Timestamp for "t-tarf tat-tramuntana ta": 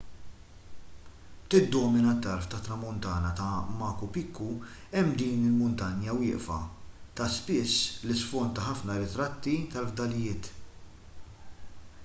2.21-3.57